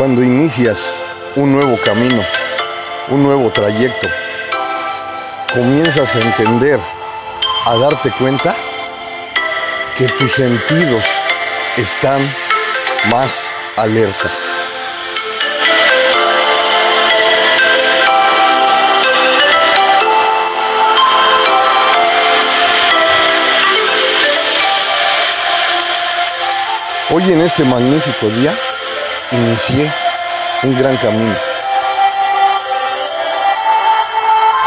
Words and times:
Cuando 0.00 0.22
inicias 0.22 0.96
un 1.36 1.52
nuevo 1.52 1.78
camino, 1.84 2.24
un 3.10 3.22
nuevo 3.22 3.50
trayecto, 3.50 4.08
comienzas 5.52 6.16
a 6.16 6.20
entender, 6.20 6.80
a 7.66 7.76
darte 7.76 8.10
cuenta 8.12 8.56
que 9.98 10.06
tus 10.06 10.32
sentidos 10.32 11.04
están 11.76 12.18
más 13.10 13.46
alerta. 13.76 14.30
Hoy 27.10 27.32
en 27.32 27.40
este 27.42 27.64
magnífico 27.64 28.28
día 28.28 28.54
inicié 29.32 29.90
un 30.62 30.76
gran 30.76 30.96
camino. 30.96 31.36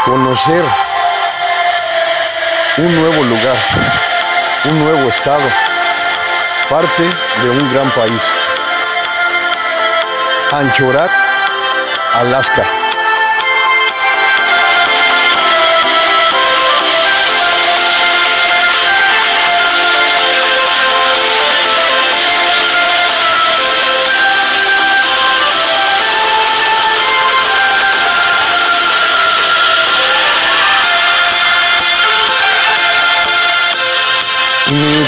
Conocer 0.04 0.64
un 2.78 3.00
nuevo 3.00 3.24
lugar, 3.24 3.56
un 4.64 4.78
nuevo 4.84 5.08
estado, 5.08 5.42
parte 6.70 7.02
de 7.42 7.50
un 7.50 7.74
gran 7.74 7.90
país. 7.90 8.22
Anchorat, 10.52 11.10
Alaska. 12.14 12.64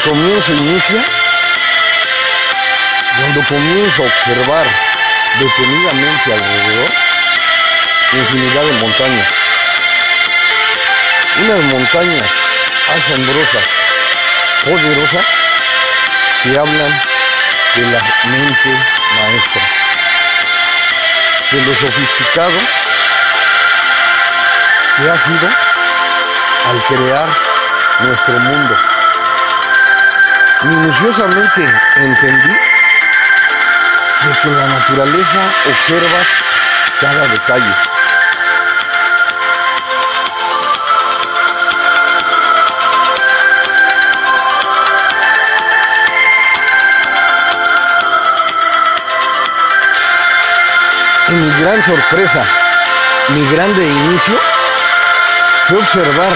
Comienzo 0.07 0.53
inicia. 0.53 1.03
Cuando 3.19 3.41
comienzo 3.49 4.03
a 4.03 4.07
observar 4.07 4.67
detenidamente 5.41 6.33
alrededor 6.33 6.91
infinidad 8.13 8.63
de 8.63 8.73
montañas. 8.73 9.29
Unas 11.43 11.65
montañas 11.65 12.27
asombrosas, 12.95 13.65
poderosas, 14.65 15.27
que 16.43 16.51
hablan 16.51 17.01
de 17.75 17.83
la 17.83 18.01
mente 18.31 18.71
maestra, 19.17 19.63
de 21.51 21.63
lo 21.63 21.75
sofisticado 21.75 22.59
que 24.97 25.11
ha 25.11 25.19
sido 25.19 25.49
al 26.71 26.83
crear 26.85 27.29
nuestro 28.01 28.39
mundo 28.39 28.86
minuciosamente 30.65 31.63
entendí 31.97 32.49
de 34.25 34.33
que 34.43 34.49
la 34.49 34.67
naturaleza 34.67 35.41
observas 35.69 36.27
cada 37.01 37.29
detalle. 37.29 37.75
Y 51.29 51.33
mi 51.33 51.63
gran 51.63 51.83
sorpresa, 51.83 52.45
mi 53.29 53.51
grande 53.51 53.85
inicio, 53.85 54.39
fue 55.69 55.79
observar 55.79 56.33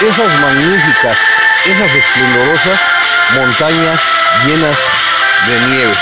esas 0.00 0.40
magníficas 0.40 1.31
esas 1.66 1.94
esplendorosas 1.94 2.78
montañas 3.34 4.00
llenas 4.44 4.76
de 5.46 5.60
nieve. 5.68 5.94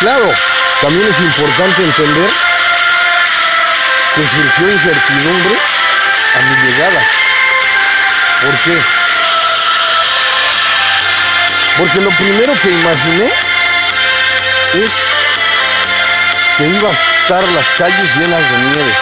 Claro, 0.00 0.34
también 0.80 1.08
es 1.08 1.18
importante 1.20 1.82
entender 1.84 2.30
que 4.16 4.22
surgió 4.22 4.72
incertidumbre 4.72 5.54
a 6.34 6.40
mi 6.42 6.66
llegada. 6.66 7.02
¿Por 8.42 8.56
qué? 8.64 8.82
Porque 11.78 12.00
lo 12.00 12.10
primero 12.10 12.52
que 12.60 12.70
imaginé 12.70 13.30
es 14.74 14.92
que 16.58 16.66
iba 16.66 16.88
a 16.88 16.92
estar 16.92 17.42
las 17.54 17.66
calles 17.78 18.16
llenas 18.16 18.50
de 18.50 18.58
nieve, 18.58 18.92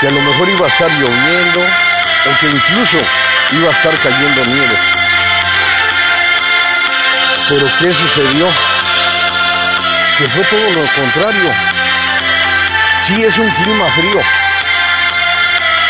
que 0.00 0.08
a 0.08 0.10
lo 0.10 0.20
mejor 0.22 0.48
iba 0.48 0.66
a 0.66 0.68
estar 0.68 0.90
lloviendo, 0.90 1.83
o 2.26 2.38
que 2.40 2.46
incluso 2.46 2.98
iba 3.52 3.68
a 3.68 3.72
estar 3.72 3.92
cayendo 3.98 4.44
nieve. 4.46 4.76
Pero 7.48 7.66
¿qué 7.78 7.92
sucedió? 7.92 8.48
Que 10.18 10.28
fue 10.28 10.44
todo 10.44 10.70
lo 10.72 10.86
contrario. 10.92 11.52
Sí 13.06 13.22
es 13.22 13.36
un 13.36 13.50
clima 13.50 13.86
frío, 13.90 14.22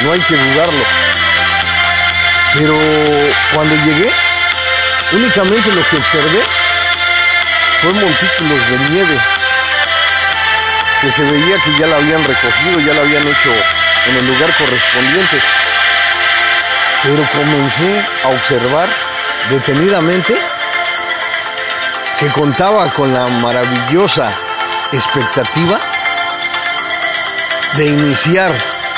no 0.02 0.12
hay 0.12 0.20
que 0.20 0.34
dudarlo. 0.34 0.84
Pero 2.54 2.76
cuando 3.52 3.74
llegué, 3.76 4.10
únicamente 5.12 5.68
lo 5.72 5.88
que 5.88 5.96
observé 5.96 6.42
fue 7.82 7.92
montículos 7.92 8.70
de 8.70 8.90
nieve 8.90 9.20
que 11.00 11.12
se 11.12 11.22
veía 11.22 11.56
que 11.62 11.78
ya 11.78 11.86
la 11.86 11.96
habían 11.96 12.24
recogido, 12.24 12.80
ya 12.80 12.94
la 12.94 13.02
habían 13.02 13.22
hecho 13.22 13.52
en 14.06 14.16
el 14.16 14.26
lugar 14.26 14.50
correspondiente 14.56 15.53
pero 17.04 17.22
comencé 17.32 18.04
a 18.24 18.28
observar 18.28 18.88
detenidamente 19.50 20.34
que 22.18 22.28
contaba 22.28 22.88
con 22.90 23.12
la 23.12 23.26
maravillosa 23.26 24.32
expectativa 24.90 25.78
de 27.74 27.86
iniciar, 27.88 28.50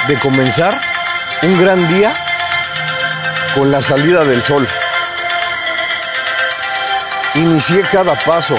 de 0.06 0.18
comenzar 0.20 0.78
un 1.42 1.60
gran 1.60 1.88
día 1.88 2.12
con 3.56 3.72
la 3.72 3.82
salida 3.82 4.24
del 4.24 4.42
sol. 4.42 4.66
Inicié 7.34 7.82
cada 7.90 8.14
paso, 8.14 8.56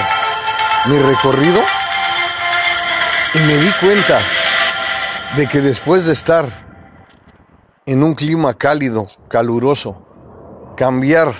mi 0.86 0.98
recorrido, 0.98 1.64
y 3.34 3.38
me 3.38 3.56
di 3.56 3.70
cuenta 3.80 4.18
de 5.36 5.46
que 5.46 5.60
después 5.60 6.04
de 6.04 6.12
estar 6.12 6.67
en 7.88 8.02
un 8.02 8.12
clima 8.12 8.52
cálido, 8.52 9.06
caluroso, 9.28 9.96
cambiar 10.76 11.32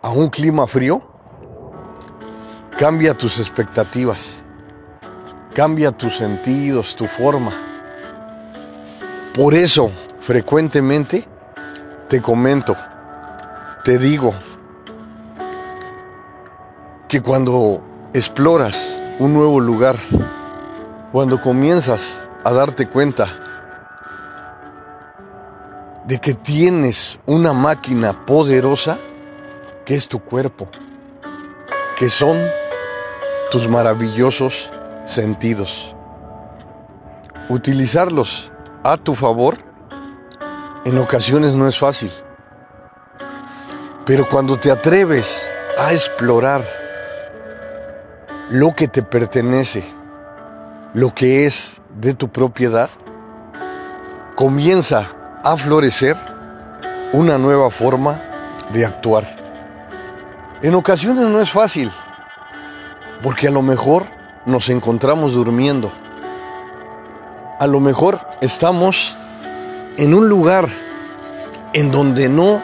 a 0.00 0.08
un 0.08 0.28
clima 0.28 0.66
frío, 0.66 1.02
cambia 2.78 3.12
tus 3.12 3.38
expectativas, 3.38 4.42
cambia 5.54 5.92
tus 5.92 6.16
sentidos, 6.16 6.96
tu 6.96 7.06
forma. 7.06 7.52
Por 9.34 9.52
eso, 9.52 9.90
frecuentemente, 10.22 11.28
te 12.08 12.22
comento, 12.22 12.74
te 13.84 13.98
digo, 13.98 14.32
que 17.06 17.20
cuando 17.20 17.82
exploras 18.14 18.98
un 19.18 19.34
nuevo 19.34 19.60
lugar, 19.60 19.96
cuando 21.12 21.38
comienzas 21.38 22.22
a 22.44 22.52
darte 22.54 22.88
cuenta 22.88 23.28
de 26.12 26.18
que 26.18 26.34
tienes 26.34 27.18
una 27.24 27.54
máquina 27.54 28.26
poderosa 28.26 28.98
que 29.86 29.94
es 29.94 30.08
tu 30.08 30.18
cuerpo, 30.18 30.68
que 31.96 32.10
son 32.10 32.36
tus 33.50 33.66
maravillosos 33.66 34.68
sentidos. 35.06 35.96
Utilizarlos 37.48 38.52
a 38.84 38.98
tu 38.98 39.14
favor 39.14 39.56
en 40.84 40.98
ocasiones 40.98 41.54
no 41.54 41.66
es 41.66 41.78
fácil, 41.78 42.10
pero 44.04 44.28
cuando 44.28 44.58
te 44.58 44.70
atreves 44.70 45.48
a 45.78 45.94
explorar 45.94 46.62
lo 48.50 48.74
que 48.74 48.86
te 48.86 49.02
pertenece, 49.02 49.82
lo 50.92 51.14
que 51.14 51.46
es 51.46 51.80
de 51.98 52.12
tu 52.12 52.28
propiedad, 52.28 52.90
comienza 54.36 55.21
a 55.44 55.56
florecer 55.56 56.16
una 57.12 57.38
nueva 57.38 57.70
forma 57.70 58.20
de 58.72 58.86
actuar. 58.86 59.26
En 60.62 60.74
ocasiones 60.74 61.28
no 61.28 61.40
es 61.40 61.50
fácil, 61.50 61.90
porque 63.22 63.48
a 63.48 63.50
lo 63.50 63.62
mejor 63.62 64.06
nos 64.46 64.68
encontramos 64.68 65.32
durmiendo. 65.32 65.92
A 67.58 67.66
lo 67.66 67.80
mejor 67.80 68.20
estamos 68.40 69.16
en 69.96 70.14
un 70.14 70.28
lugar 70.28 70.68
en 71.72 71.90
donde 71.90 72.28
no 72.28 72.62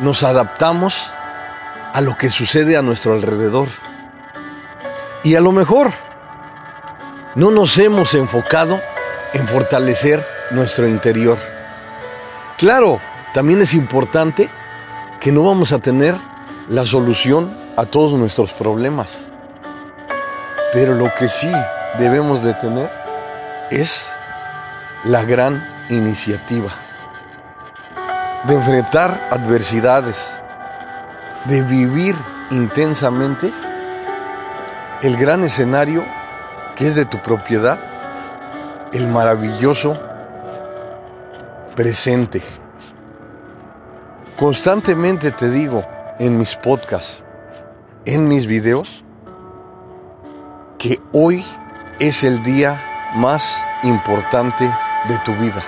nos 0.00 0.22
adaptamos 0.22 1.12
a 1.92 2.00
lo 2.00 2.16
que 2.16 2.30
sucede 2.30 2.76
a 2.76 2.82
nuestro 2.82 3.14
alrededor. 3.14 3.68
Y 5.22 5.34
a 5.34 5.40
lo 5.40 5.52
mejor 5.52 5.92
no 7.34 7.50
nos 7.50 7.78
hemos 7.78 8.14
enfocado 8.14 8.80
en 9.32 9.46
fortalecer 9.46 10.24
nuestro 10.50 10.88
interior. 10.88 11.38
Claro, 12.60 13.00
también 13.32 13.62
es 13.62 13.72
importante 13.72 14.50
que 15.18 15.32
no 15.32 15.44
vamos 15.44 15.72
a 15.72 15.78
tener 15.78 16.14
la 16.68 16.84
solución 16.84 17.50
a 17.78 17.86
todos 17.86 18.18
nuestros 18.18 18.52
problemas. 18.52 19.20
Pero 20.74 20.94
lo 20.94 21.10
que 21.18 21.30
sí 21.30 21.50
debemos 21.98 22.44
de 22.44 22.52
tener 22.52 22.90
es 23.70 24.06
la 25.04 25.24
gran 25.24 25.66
iniciativa 25.88 26.68
de 28.44 28.54
enfrentar 28.56 29.28
adversidades, 29.30 30.34
de 31.46 31.62
vivir 31.62 32.14
intensamente 32.50 33.50
el 35.00 35.16
gran 35.16 35.44
escenario 35.44 36.04
que 36.76 36.88
es 36.88 36.94
de 36.94 37.06
tu 37.06 37.22
propiedad, 37.22 37.80
el 38.92 39.08
maravilloso 39.08 40.09
presente. 41.80 42.42
Constantemente 44.38 45.30
te 45.30 45.48
digo 45.48 45.82
en 46.18 46.38
mis 46.38 46.54
podcasts, 46.54 47.24
en 48.04 48.28
mis 48.28 48.46
videos, 48.46 49.02
que 50.78 51.00
hoy 51.12 51.42
es 51.98 52.22
el 52.22 52.42
día 52.42 52.78
más 53.14 53.58
importante 53.82 54.70
de 55.08 55.18
tu 55.20 55.34
vida. 55.36 55.64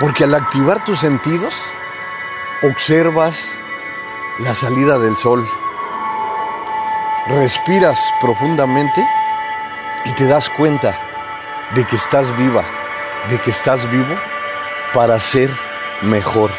Porque 0.00 0.24
al 0.24 0.34
activar 0.34 0.82
tus 0.86 1.00
sentidos, 1.00 1.52
observas 2.62 3.38
la 4.38 4.54
salida 4.54 4.98
del 4.98 5.16
sol, 5.16 5.46
respiras 7.26 8.00
profundamente 8.22 9.06
y 10.06 10.12
te 10.12 10.26
das 10.26 10.48
cuenta 10.48 10.98
de 11.74 11.84
que 11.84 11.96
estás 11.96 12.34
viva, 12.38 12.64
de 13.28 13.38
que 13.38 13.50
estás 13.50 13.90
vivo 13.90 14.16
para 14.96 15.20
ser 15.20 15.50
mejor. 16.00 16.50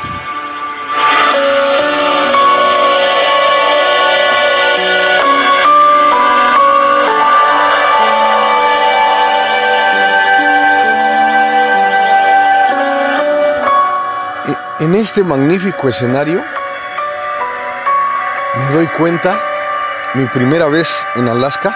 En 14.81 14.93
este 14.93 15.23
magnífico 15.23 15.89
escenario 15.89 16.43
me 18.59 18.65
doy 18.75 18.85
cuenta, 18.85 19.41
mi 20.13 20.27
primera 20.27 20.67
vez 20.67 20.95
en 21.15 21.27
Alaska, 21.27 21.75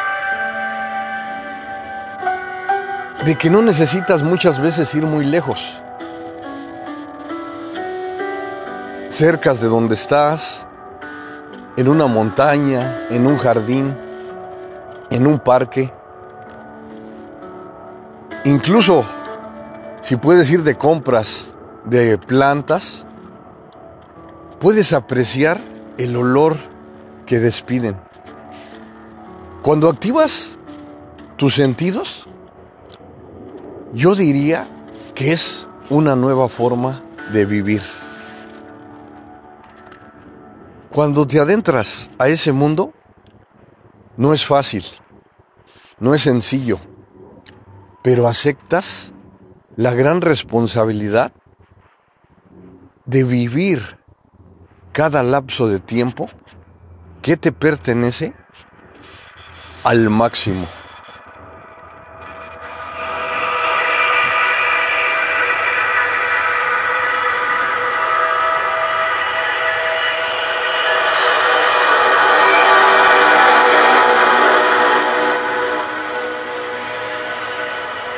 de 3.26 3.36
que 3.36 3.50
no 3.50 3.64
necesitas 3.64 4.22
muchas 4.22 4.62
veces 4.62 4.94
ir 4.94 5.08
muy 5.08 5.26
lejos. 5.26 5.81
Cercas 9.22 9.62
de 9.62 9.68
donde 9.68 9.94
estás, 9.94 10.66
en 11.78 11.88
una 11.88 12.08
montaña, 12.08 13.06
en 13.12 13.28
un 13.28 13.38
jardín, 13.38 13.96
en 15.12 15.28
un 15.28 15.38
parque. 15.38 15.94
Incluso 18.46 19.06
si 20.02 20.16
puedes 20.16 20.50
ir 20.50 20.64
de 20.64 20.76
compras 20.76 21.54
de 21.86 22.18
plantas, 22.18 23.06
puedes 24.60 24.92
apreciar 24.92 25.60
el 26.00 26.16
olor 26.16 26.58
que 27.28 27.38
despiden. 27.38 27.98
Cuando 29.62 29.88
activas 29.88 30.58
tus 31.38 31.54
sentidos, 31.54 32.28
yo 33.94 34.16
diría 34.16 34.66
que 35.14 35.32
es 35.32 35.68
una 35.92 36.16
nueva 36.16 36.50
forma 36.50 37.04
de 37.32 37.46
vivir. 37.46 38.01
Cuando 40.92 41.26
te 41.26 41.40
adentras 41.40 42.10
a 42.20 42.28
ese 42.28 42.52
mundo, 42.52 42.94
no 44.18 44.34
es 44.34 44.46
fácil, 44.46 44.84
no 46.00 46.14
es 46.14 46.24
sencillo, 46.24 46.80
pero 48.04 48.28
aceptas 48.28 49.14
la 49.78 49.94
gran 49.94 50.20
responsabilidad 50.20 51.32
de 53.06 53.24
vivir 53.24 54.00
cada 54.92 55.24
lapso 55.24 55.70
de 55.70 55.80
tiempo 55.80 56.28
que 57.22 57.38
te 57.38 57.54
pertenece 57.54 58.34
al 59.86 60.10
máximo. 60.10 60.68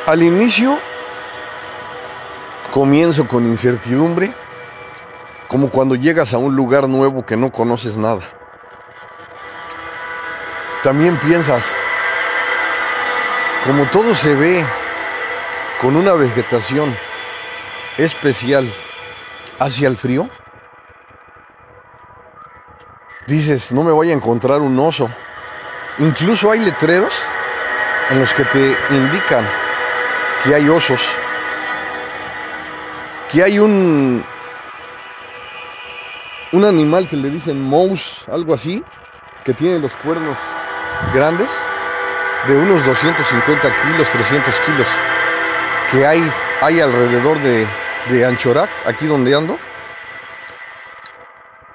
Al 0.05 0.21
inicio 0.21 0.77
comienzo 2.71 3.25
con 3.25 3.45
incertidumbre 3.45 4.33
como 5.47 5.69
cuando 5.69 5.95
llegas 5.95 6.33
a 6.33 6.37
un 6.37 6.57
lugar 6.57 6.89
nuevo 6.89 7.25
que 7.25 7.37
no 7.37 7.53
conoces 7.53 7.95
nada. 7.95 8.19
También 10.83 11.15
piensas, 11.19 11.73
como 13.65 13.85
todo 13.85 14.13
se 14.13 14.35
ve 14.35 14.65
con 15.79 15.95
una 15.95 16.11
vegetación 16.13 16.93
especial 17.97 18.69
hacia 19.59 19.87
el 19.87 19.95
frío, 19.95 20.27
dices, 23.25 23.71
no 23.71 23.83
me 23.83 23.93
voy 23.93 24.09
a 24.09 24.13
encontrar 24.13 24.59
un 24.59 24.77
oso. 24.79 25.09
Incluso 25.99 26.51
hay 26.51 26.59
letreros 26.59 27.13
en 28.09 28.19
los 28.19 28.33
que 28.33 28.43
te 28.43 28.75
indican 28.89 29.62
que 30.43 30.55
hay 30.55 30.67
osos, 30.69 31.01
que 33.31 33.43
hay 33.43 33.59
un 33.59 34.23
un 36.53 36.65
animal 36.65 37.09
que 37.09 37.17
le 37.17 37.29
dicen 37.29 37.67
mouse, 37.67 38.23
algo 38.31 38.53
así, 38.53 38.83
que 39.43 39.53
tiene 39.53 39.79
los 39.79 39.91
cuernos 39.93 40.37
grandes, 41.13 41.49
de 42.47 42.55
unos 42.55 42.85
250 42.85 43.61
kilos, 43.83 44.07
300 44.09 44.59
kilos, 44.59 44.87
que 45.91 46.05
hay, 46.05 46.31
hay 46.61 46.79
alrededor 46.79 47.39
de, 47.39 47.67
de 48.09 48.25
Anchorac, 48.25 48.69
aquí 48.85 49.07
donde 49.07 49.33
ando. 49.33 49.57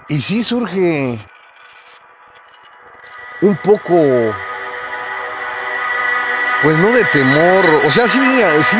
Y 0.09 0.21
sí 0.21 0.45
surge 0.45 1.19
un 3.41 3.57
poco, 3.57 3.95
pues 6.63 6.77
no 6.79 6.91
de 6.91 7.05
temor, 7.05 7.65
o 7.87 7.91
sea, 7.91 8.09
sí, 8.09 8.21
sí 8.71 8.77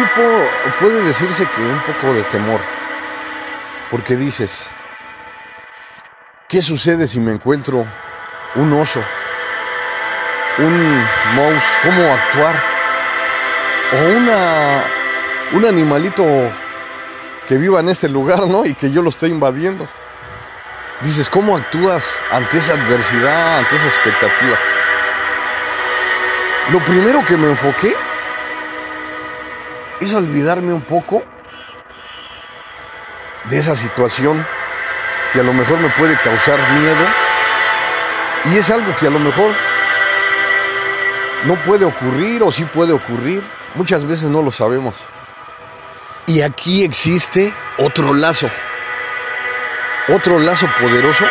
puede 0.81 1.03
decirse 1.03 1.47
que 1.47 1.61
un 1.61 1.81
poco 1.81 2.15
de 2.15 2.23
temor, 2.25 2.61
porque 3.91 4.17
dices, 4.17 4.69
¿Qué 6.49 6.63
sucede 6.63 7.07
si 7.07 7.21
me 7.21 7.33
encuentro 7.33 7.85
un 8.55 8.73
oso, 8.73 9.05
un 10.57 11.05
mouse? 11.35 11.63
¿Cómo 11.83 12.11
actuar? 12.11 12.57
O 13.93 14.17
una, 14.17 14.85
un 15.53 15.67
animalito 15.67 16.25
que 17.47 17.59
viva 17.59 17.81
en 17.81 17.91
este 17.91 18.09
lugar, 18.09 18.47
¿no? 18.47 18.65
Y 18.65 18.73
que 18.73 18.91
yo 18.91 19.03
lo 19.03 19.11
estoy 19.11 19.29
invadiendo. 19.29 19.87
Dices, 21.03 21.29
¿cómo 21.29 21.55
actúas 21.55 22.19
ante 22.33 22.57
esa 22.57 22.73
adversidad, 22.73 23.59
ante 23.59 23.77
esa 23.77 23.87
expectativa? 23.89 24.57
Lo 26.71 26.81
primero 26.81 27.25
que 27.25 27.37
me 27.39 27.49
enfoqué 27.49 27.97
es 30.01 30.13
olvidarme 30.13 30.75
un 30.75 30.83
poco 30.83 31.23
de 33.45 33.59
esa 33.59 33.75
situación 33.75 34.47
que 35.33 35.41
a 35.41 35.43
lo 35.43 35.55
mejor 35.55 35.79
me 35.79 35.89
puede 35.89 36.15
causar 36.19 36.59
miedo 36.73 37.07
y 38.45 38.59
es 38.59 38.69
algo 38.69 38.95
que 38.97 39.07
a 39.07 39.11
lo 39.11 39.19
mejor 39.19 39.53
no 41.45 41.55
puede 41.65 41.87
ocurrir 41.87 42.43
o 42.43 42.53
sí 42.53 42.65
puede 42.65 42.93
ocurrir. 42.93 43.43
Muchas 43.75 44.07
veces 44.07 44.29
no 44.29 44.43
lo 44.43 44.51
sabemos. 44.51 44.95
Y 46.27 46.43
aquí 46.43 46.85
existe 46.85 47.53
otro 47.79 48.13
lazo, 48.13 48.51
otro 50.09 50.39
lazo 50.39 50.69
poderoso 50.79 51.25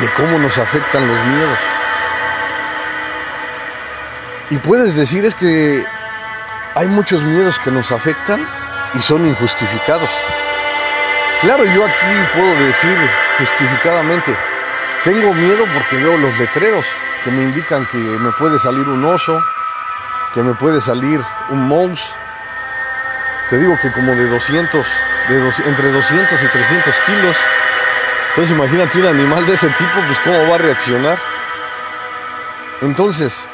de 0.00 0.12
cómo 0.12 0.38
nos 0.38 0.58
afectan 0.58 1.08
los 1.08 1.26
miedos. 1.26 1.73
Y 4.54 4.58
puedes 4.58 4.94
decir 4.94 5.24
es 5.24 5.34
que 5.34 5.84
hay 6.76 6.86
muchos 6.86 7.20
miedos 7.22 7.58
que 7.58 7.72
nos 7.72 7.90
afectan 7.90 8.38
y 8.94 9.00
son 9.00 9.26
injustificados. 9.26 10.08
Claro, 11.40 11.64
yo 11.64 11.84
aquí 11.84 12.14
puedo 12.32 12.54
decir 12.64 12.96
justificadamente, 13.36 14.32
Tengo 15.02 15.34
miedo 15.34 15.64
porque 15.74 15.96
veo 15.96 16.16
los 16.16 16.38
letreros 16.38 16.86
que 17.24 17.32
me 17.32 17.42
indican 17.42 17.84
que 17.90 17.98
me 17.98 18.30
puede 18.30 18.60
salir 18.60 18.88
un 18.88 19.04
oso, 19.04 19.42
que 20.32 20.40
me 20.40 20.54
puede 20.54 20.80
salir 20.80 21.20
un 21.50 21.68
mouse. 21.68 22.14
Te 23.50 23.58
digo 23.58 23.76
que 23.82 23.90
como 23.90 24.14
de 24.14 24.28
200, 24.28 24.86
de 25.30 25.52
entre 25.66 25.90
200 25.90 26.42
y 26.42 26.46
300 26.46 26.94
kilos. 27.06 27.36
Entonces 28.28 28.56
imagínate 28.56 28.98
un 29.00 29.06
animal 29.06 29.44
de 29.46 29.54
ese 29.54 29.66
tipo, 29.66 30.00
pues 30.06 30.18
cómo 30.22 30.48
va 30.48 30.54
a 30.54 30.58
reaccionar. 30.58 31.18
Entonces, 32.80 33.50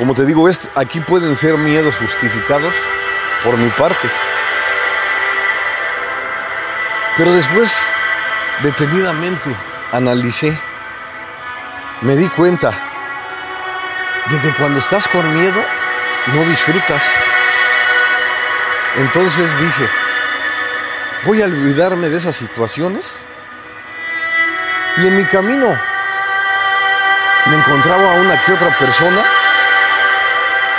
como 0.00 0.14
te 0.14 0.24
digo, 0.24 0.48
aquí 0.76 0.98
pueden 1.00 1.36
ser 1.36 1.58
miedos 1.58 1.94
justificados 1.96 2.72
por 3.44 3.58
mi 3.58 3.68
parte. 3.68 4.10
Pero 7.18 7.34
después, 7.34 7.82
detenidamente, 8.62 9.54
analicé, 9.92 10.58
me 12.00 12.16
di 12.16 12.26
cuenta 12.30 12.70
de 14.30 14.40
que 14.40 14.54
cuando 14.54 14.80
estás 14.80 15.06
con 15.06 15.34
miedo, 15.34 15.62
no 16.28 16.44
disfrutas. 16.44 17.02
Entonces 18.96 19.60
dije, 19.60 19.90
voy 21.26 21.42
a 21.42 21.44
olvidarme 21.44 22.08
de 22.08 22.16
esas 22.16 22.36
situaciones. 22.36 23.16
Y 24.96 25.08
en 25.08 25.18
mi 25.18 25.26
camino 25.26 25.78
me 27.46 27.56
encontraba 27.56 28.14
una 28.14 28.42
que 28.42 28.52
otra 28.54 28.70
persona. 28.78 29.39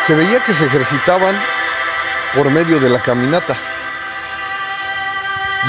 Se 0.05 0.15
veía 0.15 0.43
que 0.43 0.53
se 0.53 0.65
ejercitaban 0.65 1.39
por 2.33 2.49
medio 2.49 2.79
de 2.79 2.89
la 2.89 3.01
caminata. 3.01 3.55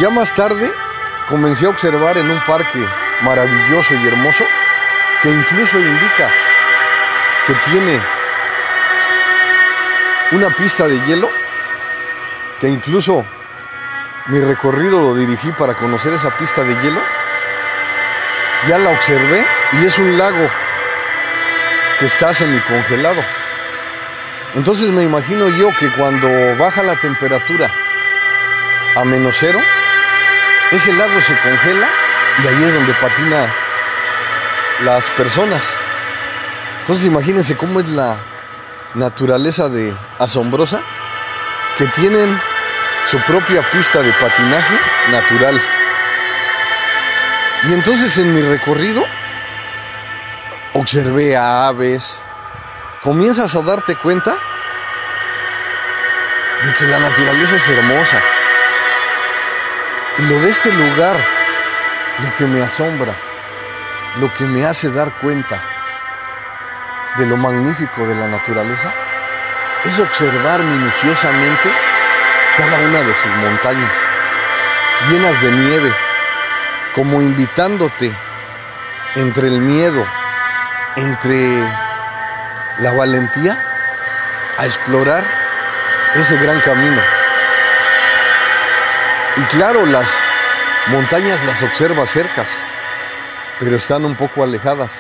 Ya 0.01 0.11
más 0.11 0.33
tarde 0.35 0.73
comencé 1.29 1.67
a 1.67 1.69
observar 1.69 2.17
en 2.17 2.31
un 2.31 2.41
parque 2.41 2.79
maravilloso 3.23 3.95
y 3.95 4.09
hermoso 4.09 4.45
que 5.23 5.31
incluso 5.31 5.79
indica 5.79 6.29
que 7.47 7.55
tiene 7.71 8.01
una 10.33 10.49
pista 10.51 10.89
de 10.89 10.99
hielo, 11.07 11.31
que 12.61 12.69
incluso 12.69 13.27
mi 14.27 14.41
recorrido 14.41 15.01
lo 15.01 15.15
dirigí 15.15 15.53
para 15.53 15.75
conocer 15.75 16.15
esa 16.15 16.31
pista 16.37 16.63
de 16.63 16.75
hielo. 16.83 17.01
Ya 18.67 18.79
la 18.79 18.91
observé 18.91 19.45
y 19.73 19.85
es 19.85 19.99
un 19.99 20.17
lago 20.17 20.49
que 21.99 22.07
está 22.07 22.33
semicongelado. 22.33 23.23
Entonces 24.55 24.89
me 24.89 25.03
imagino 25.03 25.49
yo 25.49 25.71
que 25.79 25.89
cuando 25.91 26.29
baja 26.59 26.83
la 26.83 26.97
temperatura 26.97 27.71
a 28.97 29.05
menos 29.05 29.37
cero, 29.39 29.59
ese 30.71 30.93
lago 30.93 31.21
se 31.27 31.35
congela 31.37 31.89
y 32.43 32.47
ahí 32.47 32.65
es 32.65 32.75
donde 32.75 32.93
patina 32.95 33.47
las 34.85 35.07
personas. 35.11 35.63
Entonces 36.81 37.07
imagínense 37.07 37.57
cómo 37.57 37.81
es 37.81 37.89
la 37.91 38.19
naturaleza 38.95 39.69
de 39.69 39.95
asombrosa 40.19 40.81
que 41.79 41.87
tienen 41.87 42.39
su 43.07 43.19
propia 43.21 43.63
pista 43.71 44.03
de 44.03 44.13
patinaje 44.13 44.75
natural. 45.11 45.61
Y 47.69 47.73
entonces 47.75 48.19
en 48.19 48.35
mi 48.35 48.43
recorrido 48.43 49.03
observé 50.75 51.37
a 51.37 51.69
aves. 51.69 52.23
Comienzas 53.03 53.53
a 53.57 53.63
darte 53.63 53.97
cuenta 53.97 54.31
de 56.65 56.73
que 56.75 56.85
la 56.87 57.01
naturaleza 57.01 57.57
es 57.57 57.69
hermosa. 57.69 58.23
Y 60.19 60.23
lo 60.23 60.41
de 60.41 60.49
este 60.49 60.73
lugar, 60.73 61.17
lo 62.23 62.37
que 62.37 62.45
me 62.45 62.63
asombra, 62.63 63.13
lo 64.21 64.33
que 64.35 64.45
me 64.45 64.65
hace 64.65 64.89
dar 64.93 65.11
cuenta 65.21 65.59
de 67.17 67.27
lo 67.27 67.37
magnífico 67.37 68.07
de 68.07 68.15
la 68.15 68.29
naturaleza, 68.29 68.93
es 69.85 69.99
observar 69.99 70.61
minuciosamente 70.61 71.71
cada 72.57 72.79
una 72.79 73.01
de 73.01 73.15
sus 73.17 73.37
montañas, 73.37 73.97
llenas 75.11 75.43
de 75.43 75.51
nieve, 75.51 75.93
como 76.95 77.21
invitándote 77.21 78.15
entre 79.17 79.49
el 79.49 79.59
miedo, 79.59 80.07
entre 80.95 81.82
la 82.79 82.93
valentía, 82.93 83.57
a 84.59 84.67
explorar 84.67 85.25
ese 86.15 86.37
gran 86.37 86.61
camino. 86.61 87.01
Y 89.37 89.43
claro, 89.45 89.87
las 89.87 90.09
montañas 90.89 91.43
las 91.47 91.63
observa 91.63 92.07
cercas, 92.07 92.49
pero 93.59 93.77
están 93.77 94.05
un 94.05 94.15
poco 94.15 94.45
alejadas. 94.45 94.93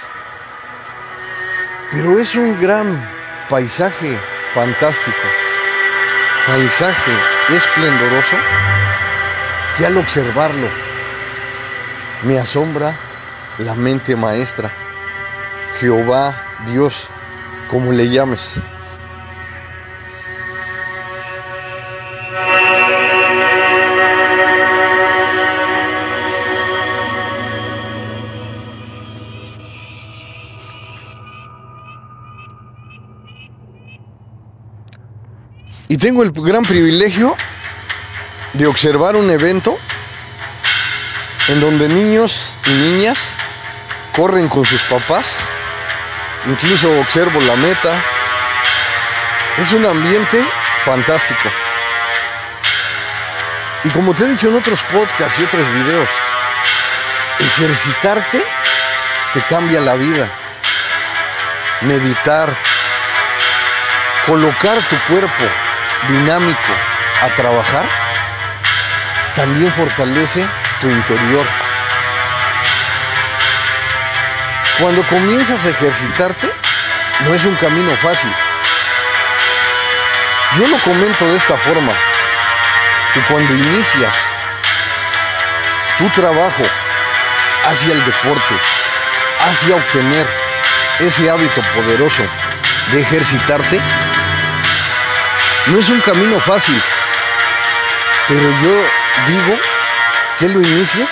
Pero 1.90 2.18
es 2.18 2.34
un 2.34 2.58
gran 2.60 2.98
paisaje 3.50 4.18
fantástico, 4.54 5.18
paisaje 6.46 7.12
esplendoroso, 7.50 8.36
que 9.76 9.86
al 9.86 9.98
observarlo 9.98 10.68
me 12.22 12.38
asombra 12.38 12.94
la 13.58 13.74
mente 13.74 14.16
maestra, 14.16 14.70
Jehová, 15.78 16.34
Dios, 16.66 17.08
como 17.72 17.90
le 17.90 18.10
llames. 18.10 18.50
Y 35.88 35.96
tengo 35.96 36.22
el 36.22 36.32
gran 36.32 36.62
privilegio 36.64 37.34
de 38.52 38.66
observar 38.66 39.16
un 39.16 39.30
evento 39.30 39.74
en 41.48 41.58
donde 41.58 41.88
niños 41.88 42.52
y 42.66 42.70
niñas 42.70 43.18
corren 44.14 44.50
con 44.50 44.66
sus 44.66 44.82
papás. 44.82 45.38
Incluso 46.46 47.00
observo 47.00 47.40
la 47.40 47.56
meta. 47.56 48.02
Es 49.58 49.72
un 49.72 49.86
ambiente 49.86 50.42
fantástico. 50.84 51.48
Y 53.84 53.90
como 53.90 54.14
te 54.14 54.24
he 54.24 54.28
dicho 54.28 54.48
en 54.48 54.56
otros 54.56 54.80
podcasts 54.84 55.38
y 55.38 55.44
otros 55.44 55.66
videos, 55.74 56.08
ejercitarte 57.38 58.44
te 59.34 59.40
cambia 59.42 59.80
la 59.80 59.94
vida. 59.94 60.28
Meditar, 61.82 62.54
colocar 64.26 64.78
tu 64.88 64.96
cuerpo 65.12 65.44
dinámico 66.08 66.72
a 67.22 67.28
trabajar, 67.34 67.84
también 69.34 69.72
fortalece 69.72 70.46
tu 70.80 70.88
interior. 70.88 71.61
Cuando 74.82 75.06
comienzas 75.06 75.64
a 75.64 75.70
ejercitarte, 75.70 76.52
no 77.20 77.32
es 77.32 77.44
un 77.44 77.54
camino 77.54 77.96
fácil. 77.98 78.28
Yo 80.58 80.66
lo 80.66 80.76
comento 80.78 81.24
de 81.24 81.36
esta 81.36 81.56
forma, 81.56 81.92
que 83.14 83.20
cuando 83.20 83.54
inicias 83.54 84.16
tu 85.98 86.08
trabajo 86.08 86.64
hacia 87.64 87.92
el 87.92 88.04
deporte, 88.04 88.54
hacia 89.46 89.76
obtener 89.76 90.26
ese 90.98 91.30
hábito 91.30 91.62
poderoso 91.76 92.24
de 92.90 93.02
ejercitarte, 93.02 93.80
no 95.66 95.78
es 95.78 95.88
un 95.90 96.00
camino 96.00 96.40
fácil, 96.40 96.82
pero 98.26 98.50
yo 98.62 98.84
digo 99.28 99.60
que 100.40 100.48
lo 100.48 100.60
inicies 100.60 101.10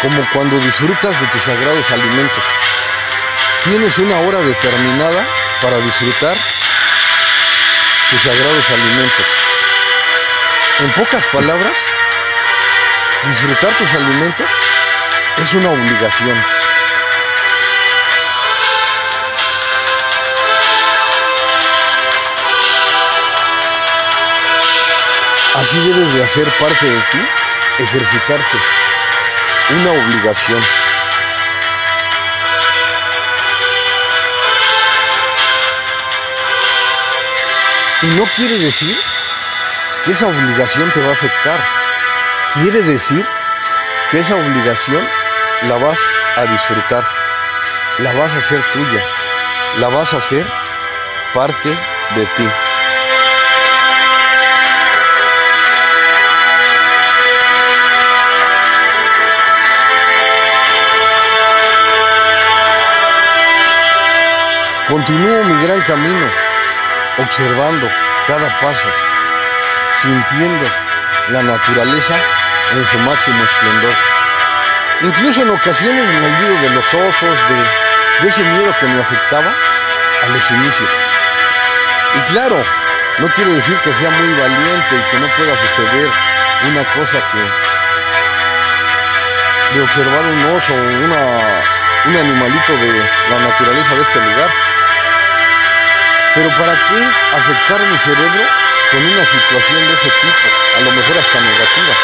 como 0.00 0.26
cuando 0.32 0.58
disfrutas 0.60 1.20
de 1.20 1.26
tus 1.26 1.42
sagrados 1.42 1.90
alimentos. 1.90 2.59
Tienes 3.64 3.98
una 3.98 4.18
hora 4.20 4.38
determinada 4.38 5.26
para 5.60 5.76
disfrutar 5.76 6.34
tus 8.10 8.22
sagrados 8.22 8.70
alimentos. 8.70 9.26
En 10.78 10.90
pocas 10.92 11.26
palabras, 11.26 11.76
disfrutar 13.28 13.70
tus 13.74 13.92
alimentos 13.92 14.48
es 15.42 15.52
una 15.52 15.68
obligación. 15.68 16.42
Así 25.56 25.78
debes 25.80 26.14
de 26.14 26.24
hacer 26.24 26.48
parte 26.58 26.86
de 26.86 27.00
ti, 27.12 27.28
ejercitarte, 27.78 28.58
una 29.68 29.90
obligación. 29.90 30.79
Y 38.02 38.06
no 38.06 38.24
quiere 38.34 38.56
decir 38.58 38.96
que 40.04 40.12
esa 40.12 40.26
obligación 40.26 40.90
te 40.92 41.00
va 41.00 41.08
a 41.08 41.12
afectar. 41.12 41.60
Quiere 42.54 42.82
decir 42.82 43.26
que 44.10 44.20
esa 44.20 44.36
obligación 44.36 45.06
la 45.68 45.76
vas 45.76 46.00
a 46.36 46.46
disfrutar, 46.46 47.06
la 47.98 48.12
vas 48.14 48.32
a 48.32 48.38
hacer 48.38 48.62
tuya, 48.72 49.04
la 49.80 49.88
vas 49.88 50.14
a 50.14 50.16
hacer 50.16 50.46
parte 51.34 51.68
de 51.68 52.24
ti. 52.24 52.48
Continúo 64.88 65.44
mi 65.44 65.66
gran 65.66 65.82
camino, 65.82 66.26
observando 67.20 67.88
cada 68.26 68.48
paso, 68.60 68.88
sintiendo 70.00 70.66
la 71.28 71.42
naturaleza 71.42 72.14
en 72.72 72.86
su 72.86 72.98
máximo 72.98 73.42
esplendor. 73.44 73.94
Incluso 75.02 75.42
en 75.42 75.50
ocasiones 75.50 76.06
me 76.06 76.26
olvido 76.26 76.62
de 76.62 76.70
los 76.70 76.94
osos, 76.94 77.38
de, 77.48 78.28
ese 78.28 78.42
miedo 78.42 78.74
que 78.78 78.86
me 78.86 79.00
afectaba 79.00 79.52
a 80.24 80.28
los 80.28 80.50
inicios. 80.50 80.90
Y 82.16 82.20
claro, 82.32 82.62
no 83.18 83.28
quiere 83.28 83.52
decir 83.52 83.76
que 83.78 83.94
sea 83.94 84.10
muy 84.10 84.34
valiente 84.34 84.96
y 84.96 85.10
que 85.10 85.20
no 85.20 85.26
pueda 85.36 85.56
suceder 85.56 86.08
una 86.68 86.84
cosa 86.84 87.18
que 87.32 87.70
de 89.74 89.82
observar 89.82 90.22
un 90.24 90.44
oso 90.56 90.74
o 90.74 92.08
un 92.08 92.16
animalito 92.16 92.72
de 92.72 92.92
la 93.30 93.38
naturaleza 93.38 93.94
de 93.94 94.02
este 94.02 94.18
lugar. 94.18 94.50
Pero 96.34 96.48
¿para 96.50 96.74
qué 96.74 97.02
afectar 97.36 97.80
mi 97.80 97.98
cerebro 97.98 98.44
con 98.92 99.04
una 99.04 99.24
situación 99.26 99.86
de 99.86 99.94
ese 99.94 100.10
tipo? 100.10 100.46
A 100.76 100.80
lo 100.80 100.92
mejor 100.92 101.18
hasta 101.18 101.40
negativa. 101.40 101.94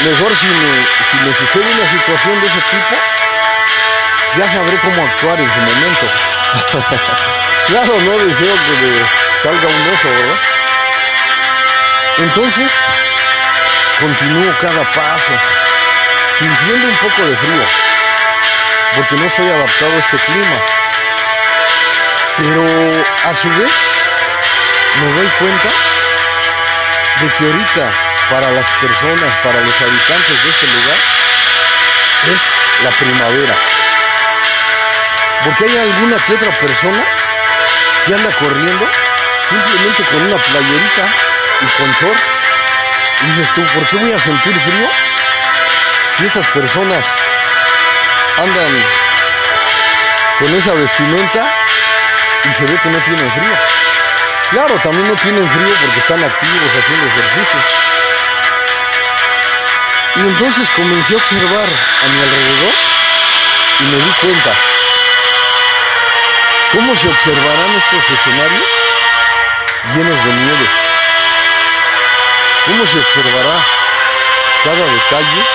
Mejor 0.00 0.36
si 0.36 0.46
me, 0.46 0.68
si 1.10 1.16
me 1.24 1.34
sucede 1.34 1.74
una 1.74 1.90
situación 1.90 2.40
de 2.40 2.46
ese 2.46 2.60
tipo, 2.70 2.96
ya 4.38 4.50
sabré 4.50 4.76
cómo 4.78 5.04
actuar 5.04 5.38
en 5.38 5.50
su 5.52 5.58
momento. 5.58 6.06
claro, 7.68 8.00
no 8.00 8.12
deseo 8.18 8.54
que 8.54 8.72
me 8.86 9.06
salga 9.42 9.66
un 9.66 9.94
oso, 9.94 10.08
¿verdad? 10.08 10.38
Entonces, 12.18 12.70
continúo 14.00 14.54
cada 14.60 14.90
paso, 14.92 15.32
sintiendo 16.38 16.88
un 16.88 16.96
poco 16.96 17.28
de 17.28 17.36
frío, 17.36 17.64
porque 18.94 19.14
no 19.16 19.26
estoy 19.26 19.48
adaptado 19.48 19.92
a 19.92 19.98
este 19.98 20.16
clima. 20.16 20.85
Pero 22.36 22.62
a 23.24 23.34
su 23.34 23.48
vez 23.48 23.72
me 25.00 25.12
doy 25.12 25.26
cuenta 25.38 25.68
de 27.20 27.28
que 27.32 27.44
ahorita 27.46 27.90
para 28.30 28.50
las 28.50 28.66
personas, 28.80 29.34
para 29.42 29.60
los 29.60 29.80
habitantes 29.80 30.44
de 30.44 30.50
este 30.50 30.66
lugar, 30.66 30.98
es 32.34 32.42
la 32.84 32.90
primavera. 32.90 33.54
Porque 35.44 35.64
hay 35.64 35.78
alguna 35.78 36.16
que 36.18 36.34
otra 36.34 36.50
persona 36.50 37.04
que 38.04 38.14
anda 38.14 38.30
corriendo 38.38 38.86
simplemente 39.48 40.04
con 40.04 40.22
una 40.22 40.36
playerita 40.36 41.08
y 41.62 41.66
con 41.78 41.92
short. 42.00 42.20
Y 43.22 43.26
dices 43.28 43.54
tú, 43.54 43.62
¿por 43.62 43.88
qué 43.88 43.96
voy 43.96 44.12
a 44.12 44.18
sentir 44.18 44.52
frío? 44.52 44.88
Si 46.18 46.26
estas 46.26 46.46
personas 46.48 47.06
andan 48.36 48.84
con 50.38 50.54
esa 50.54 50.74
vestimenta 50.74 51.50
y 52.48 52.52
se 52.52 52.64
ve 52.64 52.78
que 52.80 52.88
no 52.88 52.98
tienen 52.98 53.32
frío. 53.32 53.56
Claro, 54.50 54.74
también 54.82 55.08
no 55.08 55.14
tienen 55.16 55.50
frío 55.50 55.74
porque 55.80 55.98
están 55.98 56.22
activos 56.22 56.70
haciendo 56.70 57.06
ejercicio. 57.06 57.60
Y 60.16 60.20
entonces 60.20 60.70
comencé 60.70 61.14
a 61.14 61.16
observar 61.16 61.66
a 61.66 62.06
mi 62.08 62.22
alrededor 62.22 62.74
y 63.80 63.84
me 63.84 63.96
di 63.96 64.12
cuenta 64.20 64.52
cómo 66.72 66.94
se 66.94 67.08
observarán 67.08 67.74
estos 67.74 68.10
escenarios 68.10 68.68
llenos 69.94 70.24
de 70.24 70.32
nieve. 70.32 70.66
Cómo 72.66 72.86
se 72.86 72.98
observará 72.98 73.56
cada 74.64 74.84
detalle. 74.86 75.46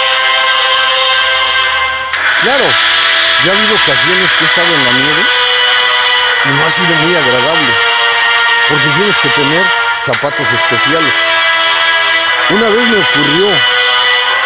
Claro, 2.42 2.66
ya 3.46 3.52
ha 3.52 3.56
habido 3.56 3.76
ocasiones 3.76 4.32
que 4.32 4.44
he 4.44 4.48
estado 4.48 4.68
en 4.68 4.86
la 4.86 4.92
nieve 4.92 5.41
y 6.46 6.50
no 6.50 6.66
ha 6.66 6.70
sido 6.70 6.94
muy 6.96 7.16
agradable, 7.16 7.74
porque 8.70 8.88
tienes 8.98 9.18
que 9.20 9.30
tener 9.30 9.66
zapatos 10.02 10.48
especiales. 10.48 11.14
Una 12.50 12.68
vez 12.68 12.88
me 12.88 12.98
ocurrió 12.98 13.48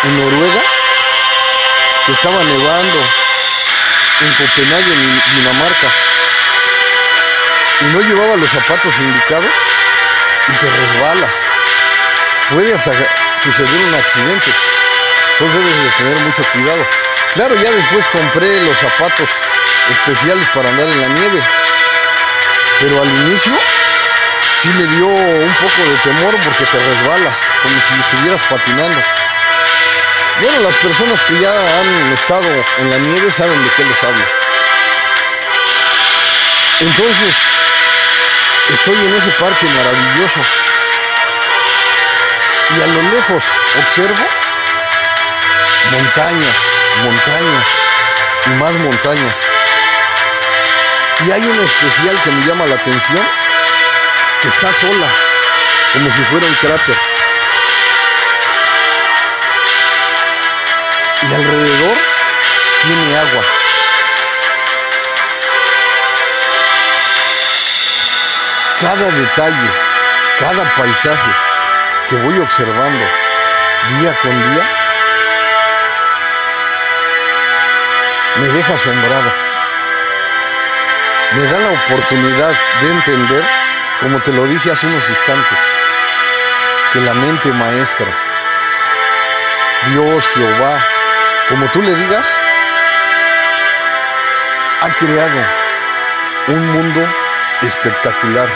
en 0.03 0.19
Noruega 0.19 0.61
que 2.05 2.11
estaba 2.11 2.43
nevando 2.43 2.99
en 4.21 4.33
Copenhague, 4.33 4.93
en 4.93 5.35
Dinamarca, 5.35 5.87
y 7.81 7.85
no 7.85 8.01
llevaba 8.01 8.35
los 8.35 8.49
zapatos 8.49 8.93
indicados 8.99 9.51
y 10.47 10.51
te 10.53 10.65
resbalas. 10.65 11.35
Puede 12.49 12.75
hasta 12.75 12.91
suceder 13.43 13.81
un 13.87 13.95
accidente. 13.95 14.51
Entonces 15.31 15.65
debes 15.65 15.83
de 15.83 15.89
tener 15.97 16.19
mucho 16.19 16.43
cuidado. 16.53 16.87
Claro, 17.33 17.55
ya 17.55 17.71
después 17.71 18.07
compré 18.07 18.61
los 18.61 18.77
zapatos 18.77 19.27
especiales 19.89 20.47
para 20.53 20.69
andar 20.69 20.87
en 20.87 21.01
la 21.01 21.07
nieve 21.07 21.43
pero 22.79 23.01
al 23.01 23.07
inicio 23.07 23.53
sí 24.61 24.69
me 24.69 24.87
dio 24.95 25.07
un 25.07 25.53
poco 25.55 25.89
de 25.89 25.97
temor 26.03 26.35
porque 26.43 26.65
te 26.65 26.77
resbalas, 26.77 27.37
como 27.61 27.75
si 27.75 27.99
estuvieras 27.99 28.41
patinando. 28.49 29.01
Bueno, 30.41 30.59
las 30.61 30.75
personas 30.75 31.21
que 31.21 31.39
ya 31.39 31.51
han 31.51 32.11
estado 32.11 32.49
en 32.79 32.89
la 32.89 32.97
nieve 32.97 33.31
saben 33.31 33.63
de 33.63 33.69
qué 33.71 33.85
les 33.85 34.03
hablo. 34.03 34.25
Entonces, 36.81 37.35
estoy 38.73 38.95
en 38.95 39.13
ese 39.13 39.29
parque 39.39 39.65
maravilloso 39.65 40.41
y 42.77 42.81
a 42.81 42.87
lo 42.87 43.01
lejos 43.13 43.43
observo 43.79 44.25
montañas, 45.91 46.55
montañas 47.03 47.67
y 48.45 48.49
más 48.49 48.73
montañas. 48.73 49.35
Y 51.23 51.31
hay 51.31 51.41
uno 51.41 51.63
especial 51.63 52.21
que 52.23 52.31
me 52.31 52.45
llama 52.45 52.65
la 52.65 52.75
atención, 52.75 53.25
que 54.41 54.47
está 54.49 54.67
sola, 54.73 55.07
como 55.93 56.13
si 56.13 56.23
fuera 56.23 56.45
un 56.45 56.53
cráter. 56.55 56.95
Y 61.21 61.33
alrededor 61.33 61.97
tiene 62.83 63.17
agua. 63.17 63.43
Cada 68.81 69.11
detalle, 69.11 69.71
cada 70.37 70.75
paisaje 70.75 71.31
que 72.09 72.15
voy 72.17 72.39
observando 72.39 73.05
día 73.99 74.19
con 74.21 74.53
día, 74.53 74.69
me 78.35 78.47
deja 78.49 78.73
asombrado 78.73 79.44
me 81.33 81.43
da 81.43 81.59
la 81.59 81.71
oportunidad 81.71 82.53
de 82.81 82.89
entender, 82.89 83.43
como 84.01 84.19
te 84.21 84.31
lo 84.31 84.45
dije 84.45 84.71
hace 84.71 84.87
unos 84.87 85.09
instantes, 85.09 85.59
que 86.93 86.99
la 87.01 87.13
mente 87.13 87.51
maestra, 87.51 88.07
Dios, 89.89 90.27
Jehová, 90.29 90.83
como 91.49 91.67
tú 91.67 91.81
le 91.81 91.93
digas, 91.95 92.37
ha 94.81 94.89
creado 94.99 95.41
un 96.47 96.71
mundo 96.71 97.07
espectacular, 97.61 98.49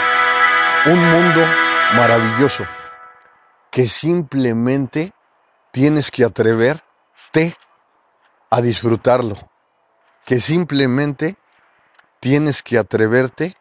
un 0.86 1.10
mundo 1.10 1.46
maravilloso, 1.94 2.64
que 3.70 3.86
simplemente 3.86 5.12
tienes 5.72 6.10
que 6.10 6.24
atreverte 6.24 7.56
a 8.50 8.60
disfrutarlo, 8.60 9.36
que 10.24 10.40
simplemente 10.40 11.36
tienes 12.20 12.62
que 12.62 12.78
atreverte 12.78 13.56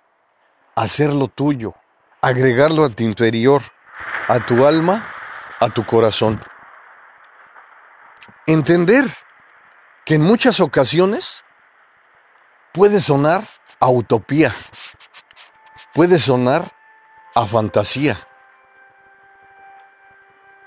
a 0.76 0.84
hacerlo 0.84 1.30
tuyo, 1.30 1.74
agregarlo 2.22 2.84
a 2.84 2.89
tu 2.89 3.04
interior, 3.04 3.62
a 4.28 4.39
tu 4.39 4.65
alma, 4.65 5.08
a 5.60 5.69
tu 5.69 5.86
corazón. 5.86 6.41
Entender 8.45 9.06
que 10.06 10.15
en 10.15 10.22
muchas 10.22 10.60
ocasiones 10.60 11.45
puede 12.74 13.00
sonar 13.02 13.43
a 13.80 13.89
utopía, 13.89 14.52
puede 15.93 16.19
sonar 16.19 16.63
a 17.36 17.45
fantasía, 17.45 18.17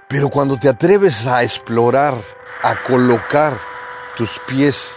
pero 0.08 0.28
cuando 0.28 0.58
te 0.58 0.68
atreves 0.68 1.26
a 1.26 1.42
explorar, 1.42 2.14
a 2.62 2.76
colocar 2.84 3.58
tus 4.16 4.38
pies 4.40 4.96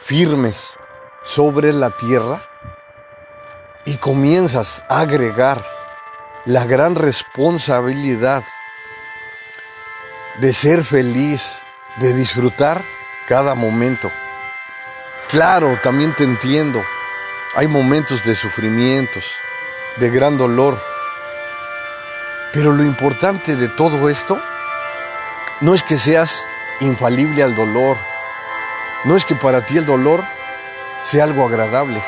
firmes 0.00 0.76
sobre 1.22 1.72
la 1.72 1.90
tierra 1.90 2.40
y 3.84 3.96
comienzas 3.96 4.82
a 4.88 5.00
agregar 5.00 5.62
la 6.44 6.64
gran 6.64 6.94
responsabilidad 6.94 8.42
de 10.38 10.52
ser 10.52 10.84
feliz 10.84 11.62
de 11.96 12.14
disfrutar 12.14 12.82
cada 13.28 13.54
momento. 13.54 14.10
Claro, 15.28 15.78
también 15.82 16.14
te 16.14 16.24
entiendo. 16.24 16.82
Hay 17.54 17.66
momentos 17.66 18.24
de 18.24 18.34
sufrimientos, 18.34 19.24
de 19.96 20.10
gran 20.10 20.38
dolor. 20.38 20.80
Pero 22.52 22.72
lo 22.72 22.82
importante 22.82 23.56
de 23.56 23.68
todo 23.68 24.08
esto 24.08 24.40
no 25.60 25.74
es 25.74 25.82
que 25.82 25.96
seas 25.96 26.46
infalible 26.80 27.42
al 27.42 27.54
dolor. 27.54 27.96
No 29.04 29.16
es 29.16 29.24
que 29.24 29.34
para 29.34 29.64
ti 29.64 29.78
el 29.78 29.86
dolor 29.86 30.24
sea 31.02 31.24
algo 31.24 31.46
agradable. 31.46 32.02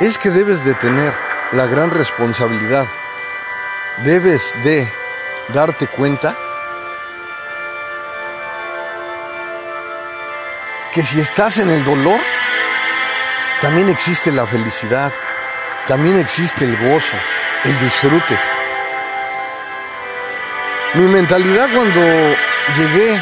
Es 0.00 0.18
que 0.18 0.30
debes 0.30 0.64
de 0.64 0.74
tener 0.74 1.12
la 1.52 1.66
gran 1.66 1.90
responsabilidad. 1.90 2.86
Debes 3.98 4.56
de 4.62 4.90
darte 5.48 5.86
cuenta 5.86 6.34
que 10.92 11.02
si 11.02 11.20
estás 11.20 11.58
en 11.58 11.70
el 11.70 11.84
dolor, 11.84 12.20
también 13.60 13.88
existe 13.88 14.32
la 14.32 14.46
felicidad, 14.46 15.12
también 15.86 16.18
existe 16.18 16.64
el 16.64 16.76
gozo, 16.76 17.16
el 17.64 17.78
disfrute. 17.78 18.38
Mi 20.94 21.04
mentalidad 21.04 21.68
cuando 21.72 22.00
llegué 22.76 23.16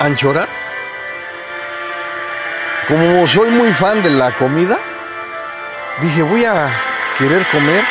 a 0.00 0.04
Anchorat, 0.06 0.63
como 2.88 3.26
soy 3.26 3.50
muy 3.50 3.72
fan 3.72 4.02
de 4.02 4.10
la 4.10 4.32
comida, 4.32 4.78
dije 6.00 6.22
voy 6.22 6.44
a 6.44 6.68
querer 7.18 7.46
comer 7.46 7.84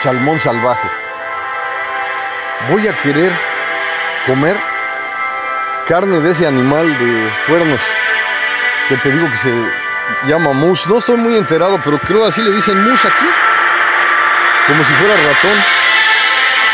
salmón 0.00 0.40
salvaje. 0.40 0.88
Voy 2.70 2.86
a 2.88 2.96
querer 2.96 3.32
comer 4.26 4.56
carne 5.86 6.20
de 6.20 6.30
ese 6.30 6.46
animal 6.46 6.86
de 6.98 7.32
cuernos 7.46 7.80
que 8.88 8.96
te 8.96 9.10
digo 9.10 9.30
que 9.30 9.36
se 9.36 9.52
llama 10.26 10.52
mus. 10.52 10.86
No 10.86 10.98
estoy 10.98 11.16
muy 11.16 11.36
enterado, 11.36 11.80
pero 11.84 11.98
creo 11.98 12.26
así 12.26 12.42
le 12.42 12.50
dicen 12.50 12.82
mus 12.82 13.04
aquí. 13.04 13.26
Como 14.66 14.84
si 14.84 14.92
fuera 14.94 15.14
ratón. 15.14 15.58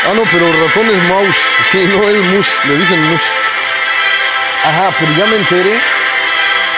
Ah, 0.07 0.13
no, 0.15 0.23
pero 0.31 0.45
ratón 0.65 0.89
es 0.89 1.03
mouse. 1.03 1.37
Sí, 1.71 1.85
no 1.85 2.09
es 2.09 2.17
mus, 2.17 2.59
le 2.65 2.77
dicen 2.77 3.01
mus. 3.11 3.21
Ajá, 4.63 4.91
pero 4.99 5.11
ya 5.13 5.25
me 5.27 5.35
enteré 5.37 5.94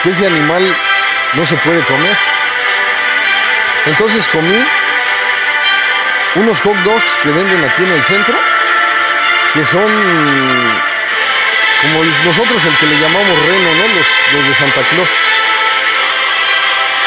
que 0.02 0.10
ese 0.10 0.26
animal 0.26 0.76
no 1.34 1.44
se 1.44 1.56
puede 1.56 1.82
comer. 1.84 2.16
Entonces 3.86 4.28
comí 4.28 4.64
unos 6.36 6.60
hot 6.60 6.76
dogs 6.84 7.16
que 7.22 7.30
venden 7.30 7.64
aquí 7.64 7.82
en 7.84 7.92
el 7.92 8.02
centro, 8.02 8.36
que 9.54 9.64
son 9.64 9.90
como 11.82 12.04
nosotros 12.24 12.64
el 12.64 12.76
que 12.76 12.86
le 12.86 13.00
llamamos 13.00 13.46
reno, 13.46 13.74
¿no? 13.74 13.88
Los, 13.94 14.06
los 14.34 14.48
de 14.48 14.54
Santa 14.54 14.82
Claus. 14.90 15.08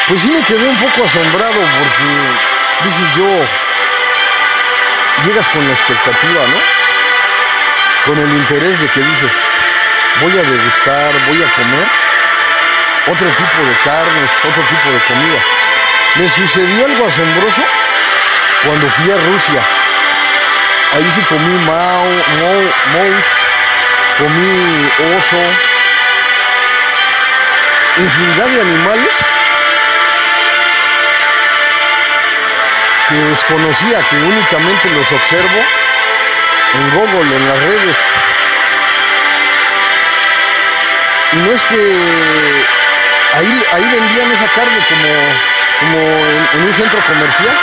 Pues 0.08 0.22
sí 0.22 0.30
me 0.30 0.44
quedé 0.44 0.68
un 0.68 0.78
poco 0.78 1.06
asombrado 1.06 1.54
porque 1.54 2.10
dije 2.84 3.04
yo, 3.18 3.46
llegas 5.28 5.48
con 5.50 5.66
la 5.66 5.74
expectativa, 5.74 6.42
¿no? 6.48 8.06
Con 8.06 8.18
el 8.20 8.38
interés 8.38 8.80
de 8.80 8.88
que 8.90 9.00
dices, 9.00 9.34
voy 10.22 10.32
a 10.32 10.42
degustar, 10.42 11.14
voy 11.28 11.44
a 11.44 11.54
comer 11.54 12.01
otro 13.08 13.28
tipo 13.28 13.64
de 13.66 13.76
carnes, 13.84 14.32
otro 14.44 14.64
tipo 14.64 14.92
de 14.92 15.00
comida. 15.08 15.40
Me 16.16 16.30
sucedió 16.30 16.86
algo 16.86 17.08
asombroso 17.08 17.64
cuando 18.66 18.90
fui 18.92 19.12
a 19.12 19.18
Rusia. 19.18 19.62
Ahí 20.94 21.10
sí 21.16 21.22
comí 21.22 21.66
mao, 21.66 22.06
mouse, 22.06 23.26
comí 24.18 24.92
oso, 25.18 25.38
infinidad 27.98 28.48
de 28.48 28.62
animales 28.62 29.16
que 33.08 33.16
desconocía, 33.16 34.06
que 34.10 34.16
únicamente 34.18 34.90
los 34.90 35.12
observo 35.12 35.62
en 36.74 36.90
Google, 36.92 37.36
en 37.36 37.48
las 37.48 37.60
redes. 37.60 37.98
Y 41.34 41.36
no 41.38 41.52
es 41.54 41.62
que 41.64 42.81
ahí, 43.34 43.66
ahí 43.74 43.84
vendían 43.84 44.32
esa 44.32 44.48
carne 44.48 44.80
como, 44.90 45.10
como 45.80 46.00
en 46.54 46.64
un 46.64 46.74
centro 46.74 47.00
comercial. 47.00 47.58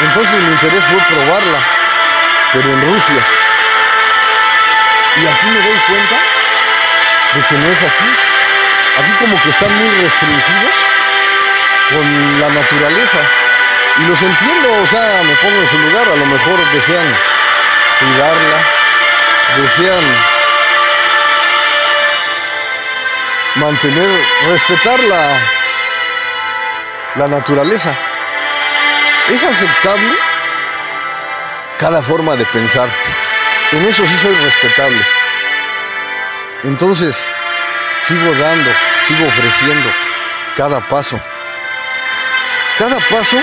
Entonces 0.00 0.34
mi 0.40 0.52
interés 0.52 0.84
fue 0.84 0.98
probarla, 1.14 1.60
pero 2.52 2.72
en 2.72 2.80
Rusia. 2.92 3.22
Y 5.16 5.26
aquí 5.26 5.46
me 5.46 5.60
doy 5.60 5.78
cuenta 5.88 6.16
de 7.34 7.42
que 7.46 7.54
no 7.54 7.72
es 7.72 7.82
así. 7.82 8.04
Aquí 8.98 9.12
como 9.20 9.40
que 9.42 9.50
están 9.50 9.74
muy 9.74 9.90
restringidos 10.02 10.74
con 11.90 12.40
la 12.40 12.48
naturaleza. 12.48 13.18
Y 13.98 14.04
los 14.04 14.20
entiendo, 14.22 14.82
o 14.82 14.86
sea, 14.86 15.22
me 15.22 15.34
pongo 15.36 15.60
en 15.60 15.68
su 15.68 15.78
lugar, 15.78 16.08
a 16.08 16.16
lo 16.16 16.26
mejor 16.26 16.72
desean 16.72 17.14
cuidarla, 18.00 18.58
desean 19.58 20.31
mantener, 23.56 24.08
respetar 24.48 25.00
la, 25.04 25.38
la 27.16 27.28
naturaleza. 27.28 27.94
Es 29.30 29.42
aceptable 29.44 30.12
cada 31.78 32.02
forma 32.02 32.36
de 32.36 32.44
pensar. 32.46 32.88
En 33.72 33.84
eso 33.84 34.06
sí 34.06 34.16
soy 34.20 34.34
respetable. 34.34 35.00
Entonces, 36.64 37.28
sigo 38.06 38.34
dando, 38.34 38.70
sigo 39.06 39.26
ofreciendo 39.26 39.90
cada 40.56 40.80
paso. 40.80 41.18
Cada 42.78 42.98
paso 43.10 43.36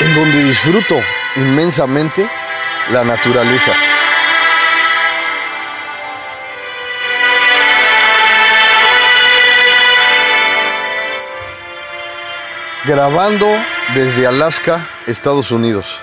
en 0.00 0.14
donde 0.14 0.44
disfruto 0.44 1.00
inmensamente 1.36 2.28
la 2.90 3.04
naturaleza. 3.04 3.72
Grabando 12.88 13.46
desde 13.92 14.26
Alaska, 14.26 14.88
Estados 15.06 15.50
Unidos. 15.50 16.00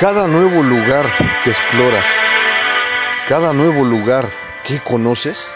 Cada 0.00 0.28
nuevo 0.28 0.62
lugar 0.62 1.04
que 1.44 1.50
exploras, 1.50 2.06
cada 3.28 3.52
nuevo 3.52 3.84
lugar 3.84 4.30
que 4.64 4.80
conoces, 4.80 5.52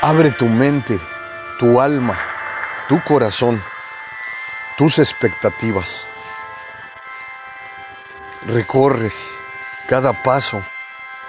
abre 0.00 0.32
tu 0.32 0.48
mente, 0.48 0.98
tu 1.60 1.80
alma, 1.80 2.18
tu 2.88 3.00
corazón, 3.04 3.62
tus 4.76 4.98
expectativas. 4.98 6.08
Recorres 8.48 9.41
cada 9.92 10.14
paso, 10.22 10.64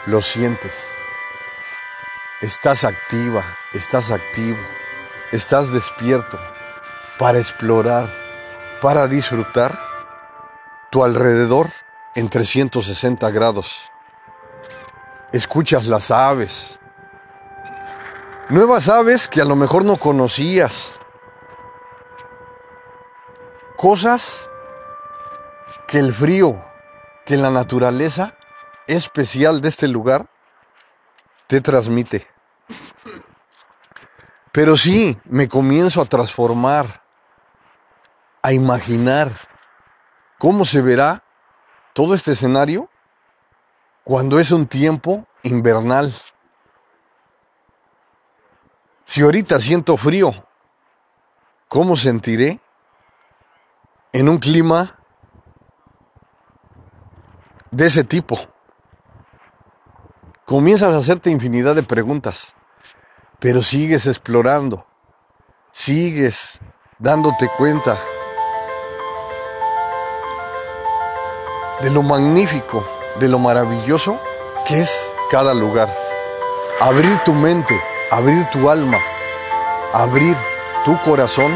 lo 0.06 0.22
sientes. 0.22 0.88
Estás 2.40 2.86
activa, 2.86 3.44
estás 3.74 4.10
activo, 4.10 4.58
estás 5.34 5.74
despierto 5.74 6.40
para 7.20 7.40
explorar, 7.40 8.08
para 8.82 9.08
disfrutar 9.08 9.78
tu 10.92 11.04
alrededor 11.04 11.68
en 12.16 12.30
360 12.30 13.30
grados. 13.32 13.92
Escuchas 15.34 15.88
las 15.88 16.10
aves. 16.10 16.80
Nuevas 18.48 18.88
aves 18.88 19.28
que 19.28 19.42
a 19.42 19.46
lo 19.46 19.58
mejor 19.58 19.84
no 19.84 19.98
conocías. 19.98 20.94
Cosas 23.76 24.50
que 25.86 26.00
el 26.00 26.14
frío, 26.14 26.64
que 27.26 27.36
la 27.36 27.50
naturaleza 27.50 28.38
especial 28.88 29.62
de 29.62 29.70
este 29.70 29.88
lugar 29.88 30.30
te 31.48 31.62
transmite. 31.62 32.28
Pero 34.52 34.78
sí, 34.78 35.18
me 35.26 35.48
comienzo 35.48 36.02
a 36.02 36.06
transformar, 36.06 37.04
a 38.42 38.54
imaginar 38.54 39.32
¿Cómo 40.44 40.66
se 40.66 40.82
verá 40.82 41.24
todo 41.94 42.14
este 42.14 42.34
escenario 42.34 42.90
cuando 44.04 44.40
es 44.40 44.52
un 44.52 44.68
tiempo 44.68 45.26
invernal? 45.44 46.14
Si 49.06 49.22
ahorita 49.22 49.62
siento 49.62 49.96
frío, 49.96 50.34
¿cómo 51.70 51.96
sentiré 51.96 52.60
en 54.12 54.28
un 54.28 54.38
clima 54.38 55.00
de 57.72 57.86
ese 57.86 58.04
tipo? 58.04 58.38
Comienzas 60.46 60.94
a 60.94 60.98
hacerte 60.98 61.30
infinidad 61.30 61.74
de 61.74 61.84
preguntas, 61.84 62.54
pero 63.40 63.64
sigues 63.64 64.08
explorando, 64.08 64.86
sigues 65.72 66.60
dándote 67.00 67.48
cuenta 67.58 67.98
de 71.82 71.90
lo 71.92 72.04
magnífico, 72.04 72.86
de 73.22 73.30
lo 73.30 73.40
maravilloso 73.40 74.20
que 74.68 74.82
es 74.82 75.10
cada 75.32 75.54
lugar. 75.54 75.88
Abrir 76.82 77.18
tu 77.20 77.32
mente, 77.32 77.80
abrir 78.12 78.46
tu 78.50 78.70
alma, 78.70 78.98
abrir 79.94 80.36
tu 80.84 81.02
corazón 81.04 81.54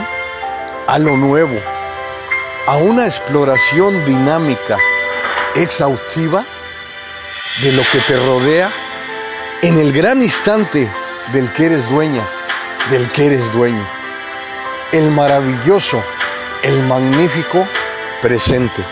a 0.88 0.98
lo 0.98 1.18
nuevo, 1.18 1.60
a 2.68 2.78
una 2.78 3.06
exploración 3.06 4.06
dinámica, 4.06 4.78
exhaustiva 5.56 6.46
de 7.62 7.72
lo 7.72 7.82
que 7.92 8.00
te 8.08 8.18
rodea 8.18 8.70
en 9.64 9.78
el 9.78 9.92
gran 9.92 10.22
instante 10.22 10.90
del 11.34 11.52
que 11.54 11.66
eres 11.66 11.90
dueña, 11.90 12.28
del 12.92 13.08
que 13.10 13.26
eres 13.26 13.52
dueño. 13.52 13.86
El 14.92 15.12
maravilloso, 15.12 16.04
el 16.64 16.84
magnífico 16.84 17.68
presente. 18.22 18.84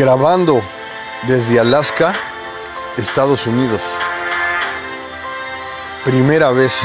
Grabando 0.00 0.62
desde 1.26 1.60
Alaska, 1.60 2.14
Estados 2.96 3.46
Unidos. 3.46 3.82
Primera 6.06 6.48
vez. 6.52 6.80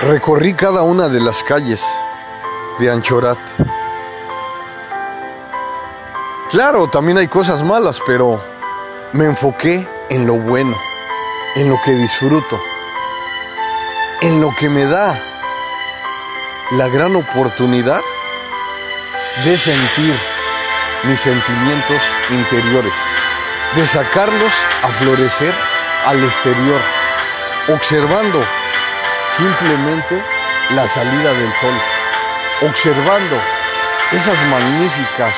Recorrí 0.00 0.54
cada 0.54 0.82
una 0.82 1.08
de 1.08 1.20
las 1.20 1.44
calles 1.44 1.84
de 2.78 2.90
Anchorat. 2.90 3.36
Claro, 6.50 6.88
también 6.88 7.18
hay 7.18 7.28
cosas 7.28 7.62
malas, 7.62 8.00
pero 8.06 8.42
me 9.12 9.26
enfoqué 9.26 9.86
en 10.08 10.26
lo 10.26 10.36
bueno, 10.36 10.74
en 11.56 11.68
lo 11.68 11.78
que 11.84 11.92
disfruto, 11.92 12.58
en 14.22 14.40
lo 14.40 14.48
que 14.58 14.70
me 14.70 14.86
da 14.86 15.14
la 16.78 16.88
gran 16.88 17.14
oportunidad 17.14 18.00
de 19.44 19.56
sentir 19.56 20.29
mis 21.04 21.20
sentimientos 21.20 22.00
interiores, 22.30 22.92
de 23.74 23.86
sacarlos 23.86 24.52
a 24.82 24.88
florecer 24.88 25.54
al 26.06 26.22
exterior, 26.22 26.80
observando 27.68 28.44
simplemente 29.36 30.22
la 30.74 30.86
salida 30.88 31.32
del 31.32 31.52
sol, 31.60 32.68
observando 32.68 33.36
esas 34.12 34.38
magníficas, 34.48 35.34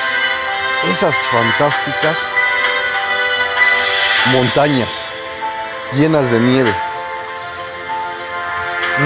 esas 0.89 1.15
fantásticas 1.15 2.17
montañas 4.31 4.89
llenas 5.93 6.31
de 6.31 6.39
nieve. 6.39 6.73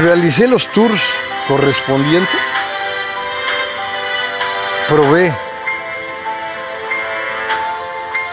Realicé 0.03 0.47
los 0.47 0.67
tours 0.71 1.01
correspondientes, 1.47 2.39
probé 4.87 5.26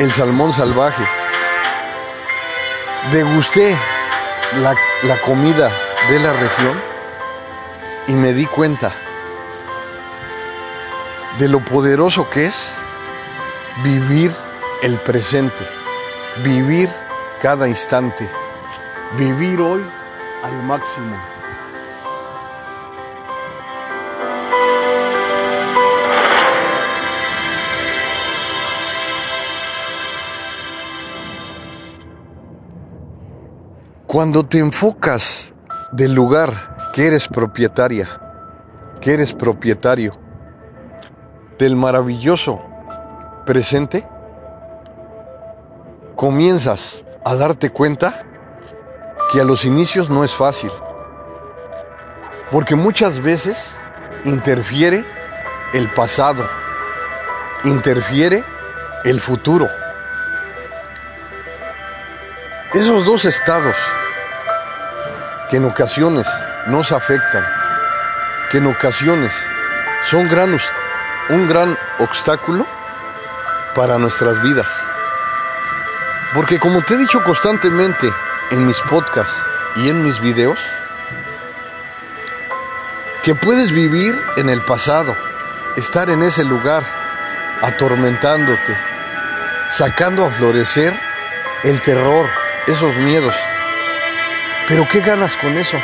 el 0.04 0.12
salmón 0.12 0.52
salvaje. 0.52 1.02
Degusté 3.10 3.74
la, 4.62 4.76
la 5.04 5.16
comida 5.22 5.70
de 6.10 6.20
la 6.20 6.32
región 6.34 6.78
y 8.08 8.12
me 8.12 8.34
di 8.34 8.44
cuenta 8.44 8.92
de 11.38 11.48
lo 11.48 11.60
poderoso 11.60 12.28
que 12.28 12.44
es 12.44 12.74
vivir 13.82 14.30
el 14.82 14.98
presente, 14.98 15.66
vivir 16.42 16.90
cada 17.40 17.66
instante, 17.66 18.28
vivir 19.16 19.58
hoy 19.58 19.82
al 20.42 20.62
máximo. 20.64 21.16
Cuando 34.14 34.46
te 34.46 34.60
enfocas 34.60 35.52
del 35.90 36.14
lugar 36.14 36.92
que 36.92 37.08
eres 37.08 37.26
propietaria, 37.26 38.08
que 39.00 39.12
eres 39.12 39.32
propietario 39.32 40.12
del 41.58 41.74
maravilloso 41.74 42.62
presente, 43.44 44.06
comienzas 46.14 47.04
a 47.24 47.34
darte 47.34 47.70
cuenta 47.70 48.24
que 49.32 49.40
a 49.40 49.44
los 49.44 49.64
inicios 49.64 50.08
no 50.08 50.22
es 50.22 50.32
fácil, 50.32 50.70
porque 52.52 52.76
muchas 52.76 53.20
veces 53.20 53.66
interfiere 54.24 55.04
el 55.72 55.88
pasado, 55.90 56.48
interfiere 57.64 58.44
el 59.04 59.20
futuro. 59.20 59.66
Esos 62.74 63.04
dos 63.04 63.24
estados 63.24 63.74
que 65.54 65.58
en 65.58 65.66
ocasiones 65.66 66.26
nos 66.66 66.90
afectan, 66.90 67.46
que 68.50 68.58
en 68.58 68.66
ocasiones 68.66 69.32
son 70.04 70.28
un 71.28 71.48
gran 71.48 71.78
obstáculo 72.00 72.66
para 73.72 73.96
nuestras 73.96 74.42
vidas. 74.42 74.66
Porque 76.34 76.58
como 76.58 76.82
te 76.82 76.94
he 76.94 76.96
dicho 76.96 77.22
constantemente 77.22 78.12
en 78.50 78.66
mis 78.66 78.80
podcasts 78.80 79.40
y 79.76 79.90
en 79.90 80.02
mis 80.02 80.20
videos, 80.20 80.58
que 83.22 83.36
puedes 83.36 83.70
vivir 83.70 84.20
en 84.36 84.48
el 84.50 84.60
pasado, 84.60 85.14
estar 85.76 86.10
en 86.10 86.24
ese 86.24 86.42
lugar, 86.42 86.82
atormentándote, 87.62 88.76
sacando 89.70 90.26
a 90.26 90.30
florecer 90.30 90.92
el 91.62 91.80
terror, 91.80 92.26
esos 92.66 92.96
miedos, 92.96 93.36
pero 94.68 94.86
¿qué 94.88 95.00
ganas 95.00 95.36
con 95.36 95.56
eso? 95.58 95.78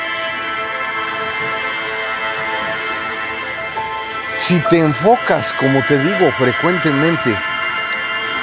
Si 4.39 4.59
te 4.61 4.79
enfocas, 4.79 5.53
como 5.53 5.83
te 5.83 5.99
digo 5.99 6.31
frecuentemente, 6.33 7.37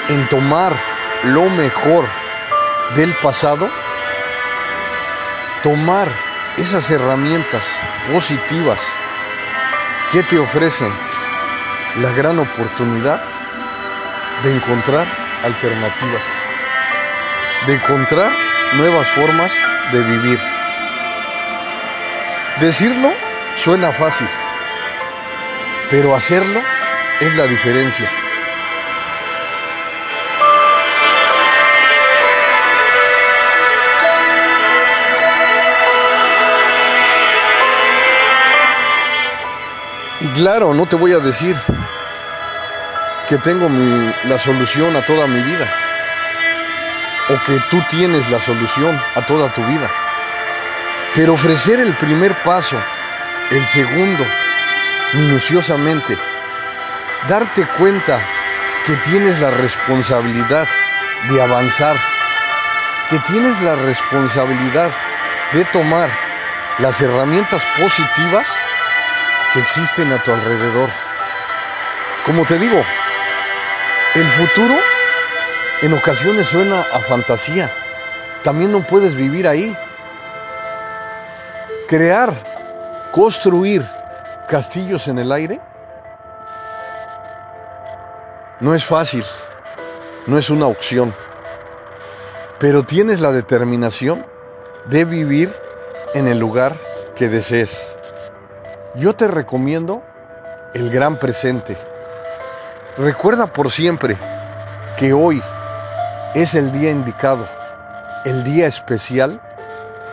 en 0.10 0.28
tomar 0.30 0.74
lo 1.24 1.50
mejor 1.50 2.06
del 2.96 3.14
pasado, 3.16 3.70
tomar 5.64 6.08
esas 6.58 6.90
herramientas 6.92 7.64
positivas 8.12 8.82
que 10.12 10.24
te 10.24 10.38
ofrecen 10.38 10.94
la 12.02 12.12
gran 12.12 12.40
oportunidad 12.40 13.22
de 14.44 14.56
encontrar 14.56 15.08
alternativas, 15.44 16.22
de 17.66 17.74
encontrar 17.74 18.32
nuevas 18.78 19.08
formas 19.10 19.52
de 19.92 20.02
vivir. 20.02 20.40
Decirlo 22.60 23.14
suena 23.58 23.92
fácil, 23.92 24.28
pero 25.90 26.16
hacerlo 26.16 26.62
es 27.20 27.36
la 27.36 27.44
diferencia. 27.46 28.10
Y 40.20 40.28
claro, 40.30 40.74
no 40.74 40.88
te 40.88 40.96
voy 40.96 41.14
a 41.14 41.20
decir 41.20 41.56
que 43.30 43.38
tengo 43.38 43.70
la 44.26 44.40
solución 44.40 44.96
a 44.96 45.06
toda 45.06 45.28
mi 45.28 45.42
vida 45.42 45.87
o 47.30 47.46
que 47.46 47.60
tú 47.70 47.82
tienes 47.90 48.30
la 48.30 48.40
solución 48.40 49.00
a 49.16 49.26
toda 49.26 49.54
tu 49.54 49.64
vida. 49.66 49.90
Pero 51.16 51.34
ofrecer 51.34 51.80
el 51.80 51.94
primer 51.96 52.34
paso, 52.44 52.80
el 53.52 53.66
segundo, 53.68 54.26
minuciosamente, 55.14 56.18
darte 57.28 57.66
cuenta 57.78 58.20
que 58.86 58.96
tienes 58.98 59.40
la 59.40 59.52
responsabilidad 59.52 60.68
de 61.30 61.42
avanzar, 61.42 61.98
que 63.10 63.20
tienes 63.20 63.60
la 63.62 63.76
responsabilidad 63.76 64.92
de 65.54 65.66
tomar 65.66 66.10
las 66.80 67.02
herramientas 67.02 67.66
positivas 67.80 68.48
que 69.54 69.60
existen 69.60 70.12
a 70.14 70.18
tu 70.20 70.32
alrededor. 70.32 70.90
Como 72.26 72.46
te 72.46 72.60
digo, 72.60 72.84
el 74.16 74.26
futuro 74.26 74.76
en 75.82 75.94
ocasiones 75.94 76.48
suena 76.48 76.82
a 76.82 77.00
fantasía, 77.00 77.72
también 78.44 78.72
no 78.72 78.82
puedes 78.82 79.16
vivir 79.16 79.48
ahí. 79.48 79.76
Crear, 81.88 82.34
construir 83.12 83.86
castillos 84.48 85.08
en 85.08 85.20
el 85.20 85.32
aire 85.32 85.60
no 88.60 88.74
es 88.74 88.84
fácil, 88.84 89.24
no 90.26 90.38
es 90.38 90.50
una 90.50 90.66
opción, 90.66 91.14
pero 92.60 92.84
tienes 92.84 93.22
la 93.22 93.32
determinación 93.32 94.26
de 94.86 95.06
vivir 95.06 95.54
en 96.16 96.28
el 96.28 96.40
lugar 96.40 96.76
que 97.16 97.30
desees. 97.30 97.84
Yo 98.96 99.16
te 99.16 99.28
recomiendo 99.28 100.02
el 100.74 100.90
gran 100.90 101.18
presente. 101.18 101.78
Recuerda 102.98 103.46
por 103.46 103.72
siempre 103.72 104.18
que 104.98 105.14
hoy 105.14 105.42
es 106.34 106.56
el 106.56 106.72
día 106.72 106.92
indicado, 106.92 107.48
el 108.26 108.44
día 108.44 108.68
especial 108.68 109.42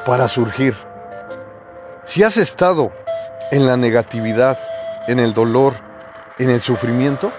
para 0.06 0.28
surgir. 0.28 0.74
Si 2.04 2.22
has 2.22 2.36
estado 2.36 2.92
en 3.50 3.66
la 3.66 3.76
negatividad, 3.76 4.58
en 5.06 5.18
el 5.18 5.34
dolor, 5.34 5.74
en 6.38 6.50
el 6.50 6.60
sufrimiento, 6.60 7.30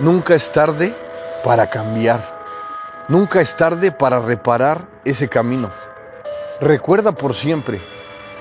nunca 0.00 0.34
es 0.34 0.50
tarde 0.52 0.94
para 1.44 1.68
cambiar. 1.68 2.34
Nunca 3.08 3.40
es 3.40 3.54
tarde 3.54 3.92
para 3.92 4.18
reparar 4.18 4.86
ese 5.04 5.28
camino. 5.28 5.70
Recuerda 6.60 7.12
por 7.12 7.34
siempre 7.34 7.80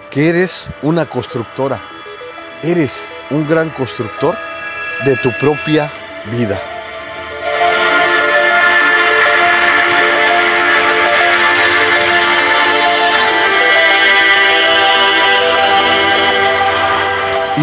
que 0.10 0.30
eres 0.30 0.66
una 0.82 1.06
constructora. 1.06 1.82
Eres 2.62 3.06
un 3.30 3.48
gran 3.48 3.70
constructor 3.72 4.36
de 5.04 5.18
tu 5.18 5.32
propia 5.40 5.92
vida. 6.32 6.73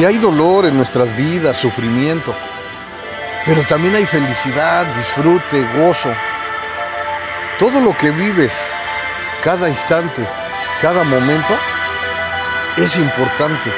Y 0.00 0.04
hay 0.06 0.16
dolor 0.16 0.64
en 0.64 0.78
nuestras 0.78 1.14
vidas, 1.14 1.58
sufrimiento, 1.58 2.34
pero 3.44 3.62
también 3.64 3.94
hay 3.94 4.06
felicidad, 4.06 4.86
disfrute, 4.96 5.62
gozo. 5.76 6.08
Todo 7.58 7.82
lo 7.82 7.94
que 7.98 8.10
vives, 8.10 8.66
cada 9.44 9.68
instante, 9.68 10.26
cada 10.80 11.04
momento, 11.04 11.54
es 12.78 12.96
importante, 12.96 13.70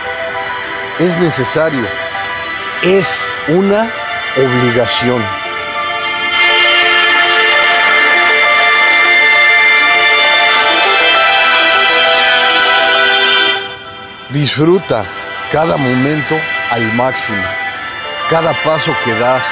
es 1.01 1.19
necesario, 1.19 1.85
es 2.83 3.21
una 3.49 3.91
obligación. 4.37 5.21
Disfruta 14.31 15.05
cada 15.53 15.77
momento 15.77 16.41
al 16.71 16.83
máximo, 16.95 17.45
cada 18.31 18.55
paso 18.65 18.91
que 19.05 19.13
das, 19.13 19.45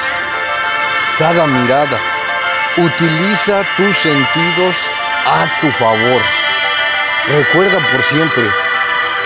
cada 1.19 1.45
mirada. 1.45 1.97
Utiliza 2.77 3.63
tus 3.77 3.97
sentidos 3.97 4.75
a 5.27 5.45
tu 5.61 5.71
favor. 5.73 6.21
Recuerda 7.27 7.77
por 7.91 8.01
siempre 8.01 8.43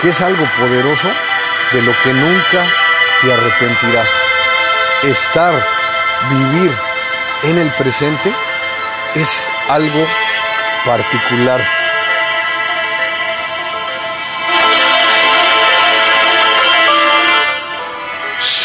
que 0.02 0.08
es 0.10 0.20
algo 0.20 0.44
poderoso 0.58 1.08
de 1.72 1.82
lo 1.82 1.92
que 2.02 2.12
nunca 2.12 2.62
te 3.22 3.32
arrepentirás. 3.32 4.08
Estar, 5.04 5.54
vivir 6.28 6.70
en 7.44 7.58
el 7.58 7.70
presente 7.70 8.32
es 9.14 9.48
algo 9.70 10.06
particular. 10.84 11.85